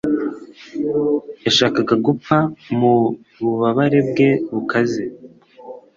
[1.45, 2.37] yashakaga gupfa
[2.77, 2.93] mu
[3.43, 5.03] bubabare bwe bukaze